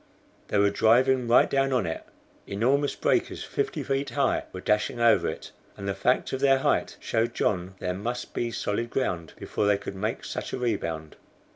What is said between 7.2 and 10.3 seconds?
John there must be solid ground before they could make